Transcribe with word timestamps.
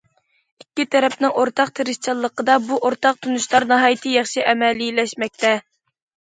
ئىككى 0.61 0.85
تەرەپنىڭ 0.95 1.35
ئورتاق 1.41 1.73
تىرىشچانلىقىدا، 1.81 2.57
بۇ 2.71 2.81
ئورتاق 2.81 3.21
تونۇشلار 3.27 3.69
ناھايىتى 3.75 4.17
ياخشى 4.17 4.49
ئەمەلىيلەشمەكتە. 4.49 5.57